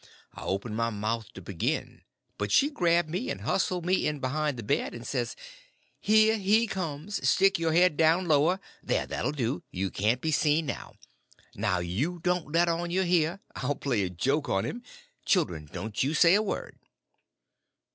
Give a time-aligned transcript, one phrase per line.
[0.33, 2.01] I opened my mouth to begin;
[2.39, 5.35] but she grabbed me and hustled me in behind the bed, and says:
[5.99, 7.29] "Here he comes!
[7.29, 10.95] Stick your head down lower—there, that'll do; you can't be seen now.
[11.55, 13.41] Don't you let on you're here.
[13.55, 14.81] I'll play a joke on him.
[15.23, 16.79] Children, don't you say a word."